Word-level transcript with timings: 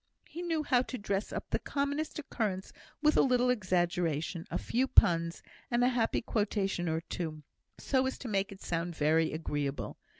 He 0.27 0.41
knew 0.41 0.63
how 0.63 0.81
to 0.81 0.97
dress 0.97 1.31
up 1.31 1.51
the 1.51 1.59
commonest 1.59 2.17
occurrence 2.17 2.73
with 3.03 3.17
a 3.17 3.21
little 3.21 3.51
exaggeration, 3.51 4.47
a 4.49 4.57
few 4.57 4.87
puns, 4.87 5.43
and 5.69 5.83
a 5.83 5.89
happy 5.89 6.21
quotation 6.21 6.89
or 6.89 7.01
two, 7.01 7.43
so 7.77 8.07
as 8.07 8.17
to 8.17 8.27
make 8.27 8.51
it 8.51 8.63
sound 8.63 8.95
very 8.95 9.31
agreeable. 9.31 9.97